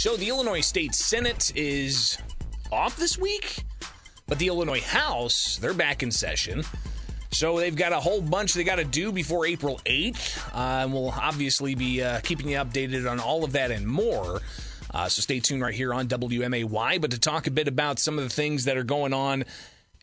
[0.00, 2.16] So the Illinois State Senate is
[2.72, 3.64] off this week,
[4.26, 6.64] but the Illinois House, they're back in session.
[7.32, 10.54] So they've got a whole bunch they got to do before April 8th.
[10.54, 14.40] Uh, and we'll obviously be uh, keeping you updated on all of that and more.
[14.90, 16.98] Uh, so stay tuned right here on WMAY.
[16.98, 19.44] But to talk a bit about some of the things that are going on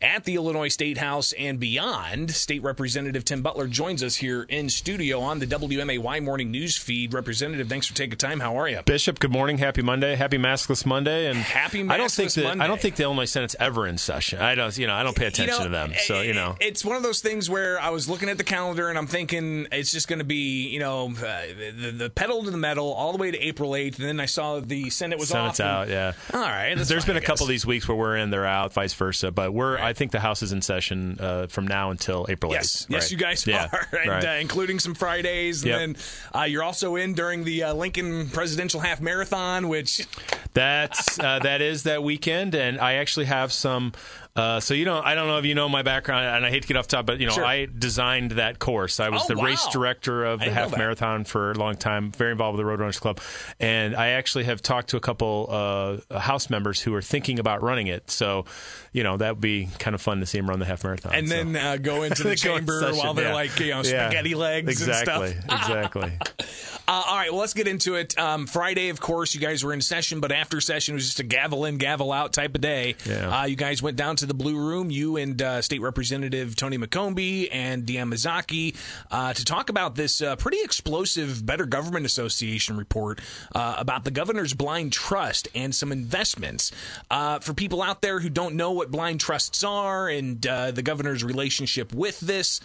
[0.00, 2.30] at the Illinois State House and beyond.
[2.30, 7.12] State Representative Tim Butler joins us here in studio on the WMAY morning news feed.
[7.12, 8.40] Representative, thanks for taking time.
[8.40, 8.80] How are you?
[8.84, 9.58] Bishop, good morning.
[9.58, 10.14] Happy Monday.
[10.14, 11.26] Happy Maskless Monday.
[11.26, 12.64] And happy Maskless I don't think Monday.
[12.64, 14.40] I don't think the Illinois Senate's ever in session.
[14.40, 15.92] I don't, you know, I don't pay attention you know, to them.
[16.06, 16.56] So, you know.
[16.60, 19.66] It's one of those things where I was looking at the calendar and I'm thinking
[19.72, 21.40] it's just going to be, you know, uh,
[21.76, 23.98] the, the, pedal to the metal all the way to April 8th.
[23.98, 25.66] And then I saw the Senate was Senate's off.
[25.66, 26.12] out, yeah.
[26.32, 26.74] All right.
[26.74, 29.30] There's fine, been a couple of these weeks where we're in, they're out, vice versa.
[29.30, 29.87] But we're.
[29.88, 32.54] I think the House is in session uh, from now until April 8th.
[32.54, 33.10] Yes, yes, right.
[33.10, 34.24] you guys yeah, are, and, right.
[34.24, 35.64] uh, including some Fridays.
[35.64, 35.96] And then
[36.34, 40.06] uh, you're also in during the uh, Lincoln Presidential Half Marathon, which
[40.52, 43.92] that's uh, that is that weekend, and I actually have some
[44.38, 46.62] uh, so you know, I don't know if you know my background, and I hate
[46.62, 47.44] to get off top, but you know, sure.
[47.44, 49.00] I designed that course.
[49.00, 49.46] I was oh, the wow.
[49.46, 53.00] race director of the half marathon for a long time, very involved with the Roadrunners
[53.00, 53.20] Club,
[53.58, 57.62] and I actually have talked to a couple uh, house members who are thinking about
[57.62, 58.12] running it.
[58.12, 58.44] So,
[58.92, 61.14] you know, that would be kind of fun to see him run the half marathon,
[61.14, 61.34] and so.
[61.34, 63.34] then uh, go into the chamber while they're yeah.
[63.34, 64.36] like you know spaghetti yeah.
[64.36, 65.60] legs exactly, and stuff.
[65.60, 66.12] Exactly.
[66.88, 68.18] Uh, all right, well, let's get into it.
[68.18, 71.20] Um, Friday, of course, you guys were in session, but after session, it was just
[71.20, 72.96] a gavel in, gavel out type of day.
[73.04, 73.40] Yeah.
[73.40, 76.78] Uh, you guys went down to the Blue Room, you and uh, State Representative Tony
[76.78, 78.74] McCombie and Deanne Mazzochi,
[79.10, 83.20] uh, to talk about this uh, pretty explosive Better Government Association report
[83.54, 86.72] uh, about the governor's blind trust and some investments.
[87.10, 91.22] Uh, for people out there who don't know what blind trusts are and the governor's
[91.22, 92.62] relationship with this,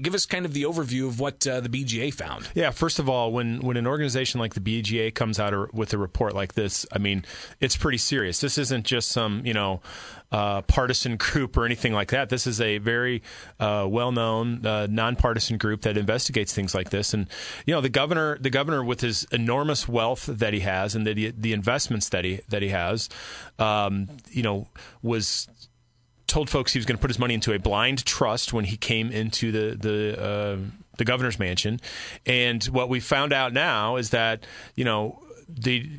[0.00, 2.48] give us kind of the overview of what the BGA found.
[2.54, 5.98] Yeah, first of all, when when an organization like the BGA comes out with a
[5.98, 7.24] report like this, I mean,
[7.60, 8.40] it's pretty serious.
[8.40, 9.80] This isn't just some you know
[10.32, 12.28] uh, partisan group or anything like that.
[12.28, 13.22] This is a very
[13.58, 17.14] uh, well-known, uh, nonpartisan group that investigates things like this.
[17.14, 17.26] And
[17.66, 21.32] you know, the governor, the governor, with his enormous wealth that he has and the
[21.36, 23.08] the investments that he that he has,
[23.58, 24.68] um, you know,
[25.02, 25.48] was
[26.30, 28.76] told folks he was going to put his money into a blind trust when he
[28.76, 30.56] came into the the uh,
[30.96, 31.80] the governor's mansion,
[32.24, 34.46] and what we found out now is that
[34.76, 35.90] you know the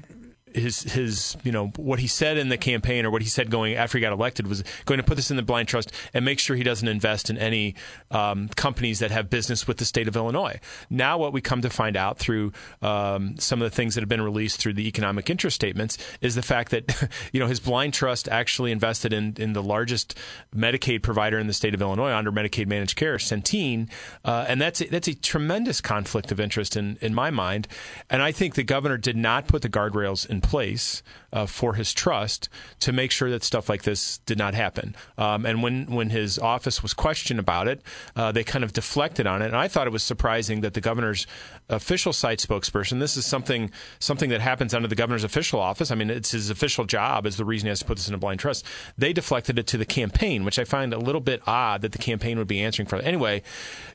[0.53, 3.75] his his you know what he said in the campaign or what he said going
[3.75, 6.39] after he got elected was going to put this in the blind trust and make
[6.39, 7.75] sure he doesn't invest in any
[8.11, 10.59] um, companies that have business with the state of Illinois.
[10.89, 12.51] Now, what we come to find out through
[12.81, 16.35] um, some of the things that have been released through the economic interest statements is
[16.35, 20.17] the fact that you know his blind trust actually invested in in the largest
[20.55, 23.89] Medicaid provider in the state of Illinois under Medicaid managed care, Centene,
[24.25, 27.67] uh, and that's a, that's a tremendous conflict of interest in in my mind.
[28.09, 31.03] And I think the governor did not put the guardrails in place
[31.33, 32.49] uh, for his trust
[32.79, 34.95] to make sure that stuff like this did not happen.
[35.17, 37.81] Um, and when when his office was questioned about it,
[38.15, 39.47] uh, they kind of deflected on it.
[39.47, 41.27] And I thought it was surprising that the governor's
[41.69, 42.99] official site spokesperson.
[42.99, 45.91] This is something something that happens under the governor's official office.
[45.91, 48.13] I mean, it's his official job is the reason he has to put this in
[48.13, 48.65] a blind trust.
[48.97, 51.97] They deflected it to the campaign, which I find a little bit odd that the
[51.97, 52.97] campaign would be answering for.
[52.97, 53.05] It.
[53.05, 53.43] Anyway,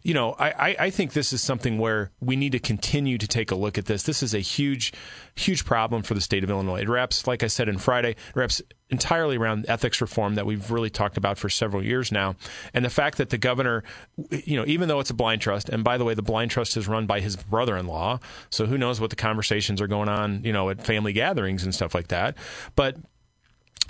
[0.03, 3.27] you know, I, I, I think this is something where we need to continue to
[3.27, 4.05] take a look at this.
[4.05, 4.93] This is a huge,
[5.35, 6.81] huge problem for the state of Illinois.
[6.81, 10.91] It wraps, like I said in Friday, wraps entirely around ethics reform that we've really
[10.91, 12.37] talked about for several years now.
[12.73, 13.83] And the fact that the governor,
[14.31, 16.77] you know, even though it's a blind trust, and by the way, the blind trust
[16.77, 18.21] is run by his brother in law.
[18.51, 21.75] So who knows what the conversations are going on, you know, at family gatherings and
[21.75, 22.37] stuff like that.
[22.77, 22.97] But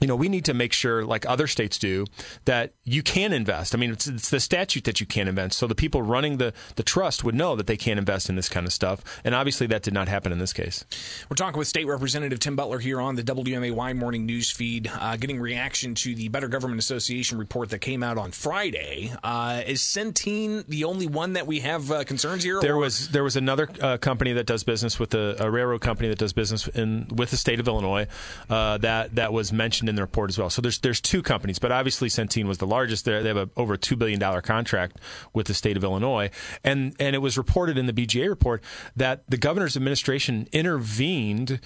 [0.01, 2.07] you know, we need to make sure, like other states do,
[2.45, 3.75] that you can invest.
[3.75, 5.59] I mean, it's, it's, the statute that you can invest.
[5.59, 8.49] So the people running the, the trust would know that they can't invest in this
[8.49, 9.03] kind of stuff.
[9.25, 10.85] And obviously, that did not happen in this case.
[11.29, 15.17] We're talking with State Representative Tim Butler here on the WMAY morning news feed, uh,
[15.17, 19.13] getting reaction to the Better Government Association report that came out on Friday.
[19.23, 22.61] Uh, is Centene the only one that we have uh, concerns here?
[22.61, 22.79] There or?
[22.79, 26.19] was there was another uh, company that does business with a, a, railroad company that
[26.19, 28.07] does business in with the state of Illinois
[28.51, 30.51] uh, that that was mentioned in the report as well.
[30.51, 33.05] So there's there's two companies, but obviously Centene was the largest.
[33.05, 34.99] They have a, over a two billion dollar contract
[35.33, 36.31] with the state of Illinois,
[36.65, 38.63] and and it was reported in the BGA report
[38.95, 41.61] that the governor's administration intervened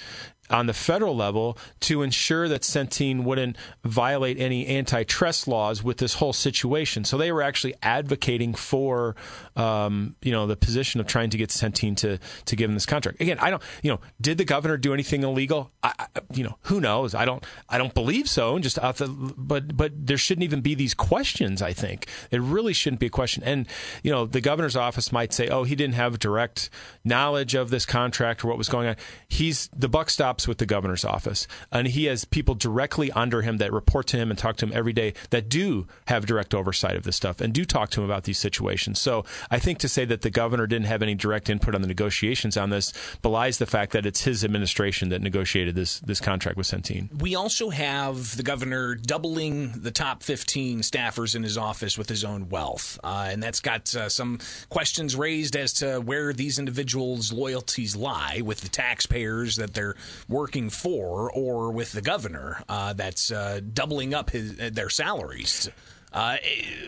[0.51, 6.15] on the federal level to ensure that Centene wouldn't violate any antitrust laws with this
[6.15, 7.05] whole situation.
[7.05, 9.15] So they were actually advocating for,
[9.57, 12.87] um, you know, the position of trying to get Centene to to give them this
[12.87, 13.21] contract.
[13.21, 15.71] Again, I don't, you know, did the governor do anything illegal?
[15.83, 17.15] I, I, you know, who knows?
[17.15, 18.55] I don't, I don't believe so.
[18.55, 21.63] And just out the, but but there shouldn't even be these questions.
[21.63, 23.43] I think it really shouldn't be a question.
[23.45, 23.67] And
[24.03, 26.71] you know, the governor's office might say, oh, he didn't have direct
[27.05, 28.97] knowledge of this contract or what was going on.
[29.29, 33.59] He's the buck stops with the governor's office, and he has people directly under him
[33.59, 36.97] that report to him and talk to him every day that do have direct oversight
[36.97, 39.01] of this stuff and do talk to him about these situations.
[39.01, 41.89] So I think to say that the governor didn't have any direct input on the
[41.89, 42.93] negotiations on this
[43.23, 47.21] belies the fact that it's his administration that negotiated this this contract with Centene.
[47.21, 52.25] We also have the governor doubling the top 15 staffers in his office with his
[52.25, 54.39] own wealth, uh, and that's got uh, some
[54.69, 59.95] questions raised as to where these individuals' loyalties lie with the taxpayers that they're
[60.31, 65.69] working for, or with the governor uh, that's uh, doubling up his their salaries.
[66.13, 66.37] Uh,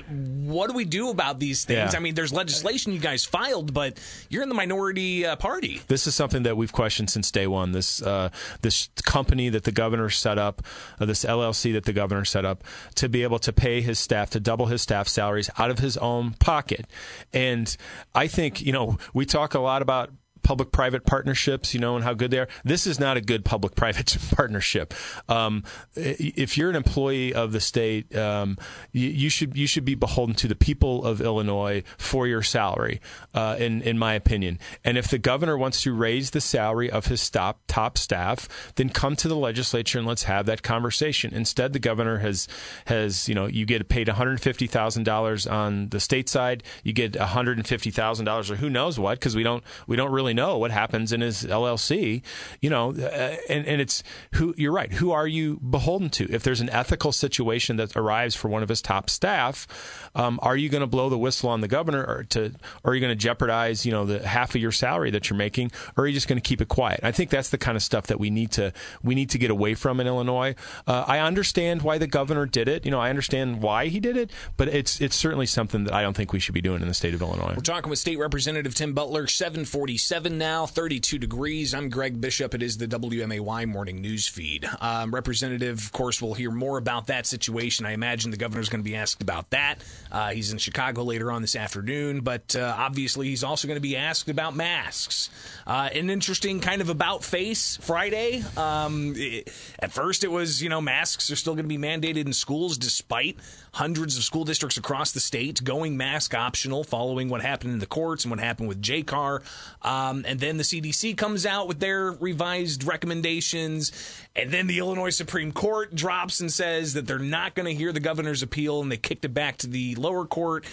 [0.09, 1.93] what do we do about these things?
[1.93, 1.99] Yeah.
[1.99, 5.81] I mean, there's legislation you guys filed, but you're in the minority uh, party.
[5.87, 7.71] This is something that we've questioned since day one.
[7.73, 8.31] This uh,
[8.63, 10.63] this company that the governor set up,
[10.99, 12.65] uh, this LLC that the governor set up,
[12.97, 15.97] to be able to pay his staff to double his staff salaries out of his
[15.99, 16.87] own pocket.
[17.33, 17.77] And
[18.15, 20.11] I think you know we talk a lot about
[20.43, 22.49] public private partnerships, you know, and how good they are.
[22.65, 24.95] This is not a good public private partnership.
[25.29, 28.59] Um, if you're an employee of the state, um,
[28.93, 33.01] you, you, should you should be beholden to the people of Illinois for your salary,
[33.35, 34.59] uh, in in my opinion.
[34.85, 38.89] And if the governor wants to raise the salary of his top top staff, then
[38.89, 41.33] come to the legislature and let's have that conversation.
[41.35, 42.49] Instead, the governor has
[42.87, 46.63] has you know you get paid one hundred fifty thousand dollars on the state side,
[46.83, 49.63] you get one hundred and fifty thousand dollars or who knows what because we don't
[49.87, 52.23] we don't really know what happens in his LLC,
[52.61, 54.03] you know, uh, and, and it's
[54.35, 54.93] who you're right.
[54.93, 56.33] Who are you beholden to?
[56.33, 59.67] If there's an ethical situation that arrives for one of his top staff,
[60.15, 62.53] um, are you going to blow the whistle on the governor or to,
[62.85, 65.37] or are you going to jeopardize, you know, the half of your salary that you're
[65.37, 67.01] making, or are you just going to keep it quiet?
[67.03, 69.51] I think that's the kind of stuff that we need to, we need to get
[69.51, 70.55] away from in Illinois.
[70.87, 72.85] Uh, I understand why the governor did it.
[72.85, 76.03] You know, I understand why he did it, but it's, it's certainly something that I
[76.03, 77.55] don't think we should be doing in the state of Illinois.
[77.57, 81.75] We're talking with State Representative Tim Butler, 747 now, 32 degrees.
[81.75, 82.55] I'm Greg Bishop.
[82.55, 84.69] It is the WMAY morning news feed.
[84.81, 87.87] Um, Representative, of course, we'll hear more about that situation.
[87.87, 89.77] I imagine the governor's going to be asked about that.
[90.11, 93.81] Uh, he's in Chicago later on this afternoon, but uh, obviously he's also going to
[93.81, 95.31] be asked about masks.
[95.67, 98.45] Uh, an interesting kind of about face Friday.
[98.57, 102.27] Um, it, at first, it was, you know, masks are still going to be mandated
[102.27, 103.39] in schools despite
[103.73, 107.87] hundreds of school districts across the state going mask optional following what happened in the
[107.87, 109.41] courts and what happened with JCAR.
[109.81, 113.93] Um, Um, and then the CDC comes out with their revised recommendations.
[114.37, 117.93] And then the Illinois Supreme Court drops and says that they're not going to hear
[117.93, 120.65] the governor's appeal and they kicked it back to the lower court.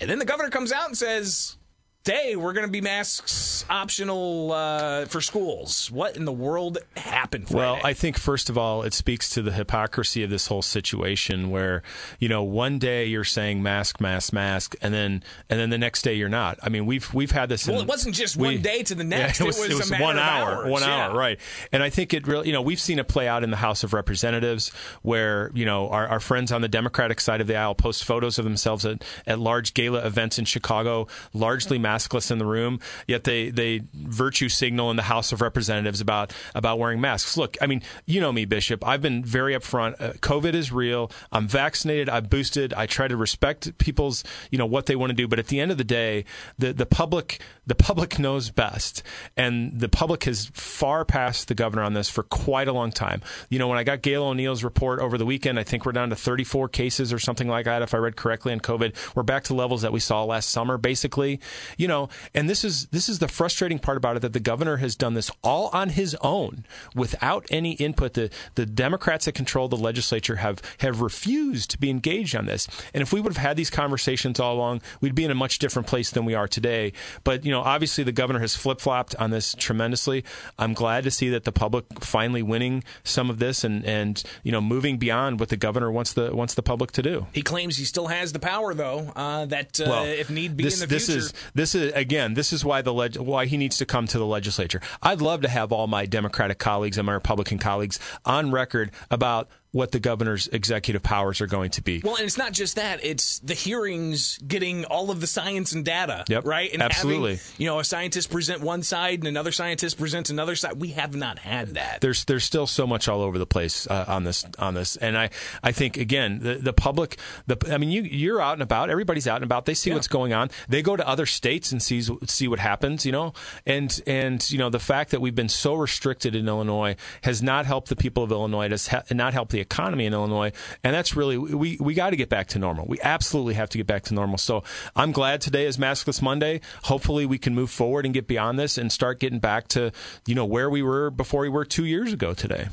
[0.00, 1.56] And then the governor comes out and says,
[2.04, 5.88] Hey, we're going to be masks optional uh, for schools.
[5.88, 7.46] What in the world happened?
[7.46, 7.58] Friday?
[7.58, 11.52] Well, I think first of all, it speaks to the hypocrisy of this whole situation,
[11.52, 11.84] where
[12.18, 16.02] you know one day you're saying mask, mask, mask, and then and then the next
[16.02, 16.58] day you're not.
[16.60, 17.68] I mean, we've we've had this.
[17.68, 19.22] well, in, it wasn't just we, one day to the next.
[19.38, 20.70] Yeah, it was, it was, it was one hour, hours.
[20.70, 21.06] one yeah.
[21.06, 21.38] hour, right?
[21.70, 23.84] And I think it really, you know, we've seen it play out in the House
[23.84, 24.70] of Representatives,
[25.02, 28.40] where you know our, our friends on the Democratic side of the aisle post photos
[28.40, 33.24] of themselves at, at large gala events in Chicago, largely maskless in the room yet
[33.24, 37.36] they they virtue signal in the House of Representatives about about wearing masks.
[37.36, 38.86] Look, I mean, you know me, Bishop.
[38.86, 40.00] I've been very upfront.
[40.00, 41.10] Uh, COVID is real.
[41.30, 42.08] I'm vaccinated.
[42.08, 42.72] I'm boosted.
[42.74, 45.60] I try to respect people's you know what they want to do, but at the
[45.60, 46.24] end of the day,
[46.58, 49.02] the the public the public knows best,
[49.36, 53.22] and the public has far past the governor on this for quite a long time.
[53.48, 56.10] You know, when I got Gail O'Neill's report over the weekend, I think we're down
[56.10, 59.14] to 34 cases or something like that, if I read correctly, on COVID.
[59.14, 61.40] We're back to levels that we saw last summer, basically.
[61.82, 64.76] You know, and this is this is the frustrating part about it that the governor
[64.76, 68.14] has done this all on his own without any input.
[68.14, 72.68] The the Democrats that control the legislature have have refused to be engaged on this.
[72.94, 75.58] And if we would have had these conversations all along, we'd be in a much
[75.58, 76.92] different place than we are today.
[77.24, 80.22] But you know, obviously the governor has flip flopped on this tremendously.
[80.60, 84.52] I'm glad to see that the public finally winning some of this and and you
[84.52, 87.26] know moving beyond what the governor wants the wants the public to do.
[87.32, 89.10] He claims he still has the power, though.
[89.16, 91.18] Uh, that uh, Well, if need be this, in the this future.
[91.18, 94.18] is this is again this is why the leg- why he needs to come to
[94.18, 94.80] the legislature.
[95.02, 99.48] I'd love to have all my Democratic colleagues and my Republican colleagues on record about
[99.72, 102.00] what the governor's executive powers are going to be.
[102.04, 105.84] Well, and it's not just that; it's the hearings getting all of the science and
[105.84, 106.70] data, Yep, right?
[106.72, 107.32] And absolutely.
[107.36, 110.74] having, you know, a scientist present one side and another scientist presents another side.
[110.80, 112.00] We have not had that.
[112.02, 115.16] there's there's still so much all over the place uh, on this on this, and
[115.16, 115.30] I
[115.62, 119.26] I think again the the public the I mean you you're out and about, everybody's
[119.26, 119.94] out and about, they see Yeah.
[119.96, 123.32] what's going on, they go to other states and sees see what happens, you know,
[123.66, 127.64] and and you know the fact that we've been so restricted in Illinois has not
[127.64, 130.52] helped the people of Illinois, it has ha- not helped the economy in Illinois,
[130.84, 132.86] and that's really we we got to get back to normal.
[132.86, 134.38] We absolutely have to get back to normal.
[134.38, 134.62] So
[134.94, 136.60] I'm glad today is Maskless Monday.
[136.84, 139.92] Hopefully, we can move forward and get beyond this and start getting back to
[140.26, 142.68] you know where we were before we were two years ago today.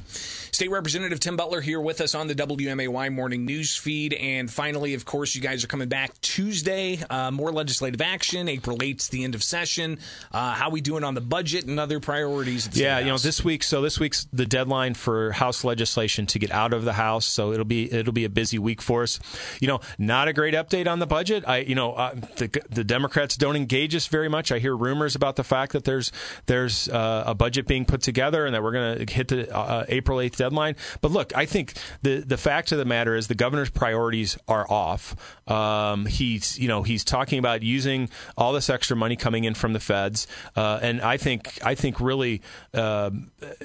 [0.52, 4.14] State Representative Tim Butler here with us on the WMAY morning news feed.
[4.14, 7.00] And finally, of course, you guys are coming back Tuesday.
[7.10, 8.48] Uh, more legislative action.
[8.48, 10.00] April 8th, the end of session.
[10.32, 12.70] Uh, how we doing on the budget and other priorities?
[12.74, 13.64] yeah, you know, this week.
[13.64, 17.26] So this week's the deadline for House legislation to get out of the House.
[17.26, 19.20] So it'll be it'll be a busy week for us.
[19.60, 21.44] You know, not a great update on the budget.
[21.48, 24.52] I you know uh, the the Democrats don't engage us very much.
[24.52, 26.12] I hear rumors about the fact that there's
[26.48, 29.86] there's uh, a budget being put together and that we're going to hit the uh,
[29.90, 30.76] April 8th deadline.
[31.02, 34.66] But look, I think the the fact of the matter is the governor's priorities are
[34.72, 35.16] off.
[35.48, 39.74] Um, he's you know he's talking about using all this extra money coming in from
[39.74, 42.42] the feds, uh, and I think I think really
[42.74, 43.12] uh,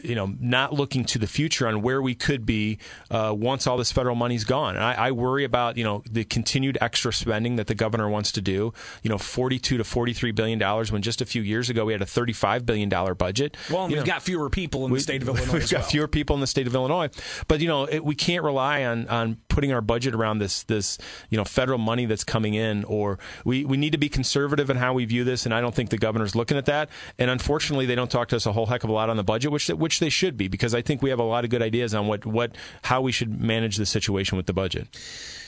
[0.02, 2.78] you know not looking to the future on where we could be
[3.11, 4.75] uh, once all this federal money's gone.
[4.75, 8.33] And I, I worry about you know the continued extra spending that the governor wants
[8.33, 8.73] to do.
[9.02, 11.85] You know, forty two to forty three billion dollars when just a few years ago
[11.85, 13.57] we had a thirty five billion dollar budget.
[13.71, 15.52] Well, we've know, got fewer people in the state of Illinois.
[15.52, 15.88] We've got well.
[15.88, 17.11] fewer people in the state of Illinois,
[17.49, 20.99] but you know it, we can't rely on on putting our budget around this this
[21.30, 24.76] you know federal money that's coming in, or we we need to be conservative in
[24.76, 26.88] how we view this, and I don't think the governor's looking at that.
[27.18, 29.25] And unfortunately, they don't talk to us a whole heck of a lot on the
[29.25, 31.62] budget, which which they should be, because I think we have a lot of good
[31.62, 34.88] ideas on what what how we should manage the situation with the budget.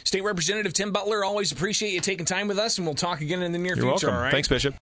[0.04, 3.42] State Representative Tim Butler, always appreciate you taking time with us, and we'll talk again
[3.42, 4.06] in the near You're future.
[4.06, 4.14] Welcome.
[4.14, 4.30] All right.
[4.30, 4.74] Thanks, Bishop.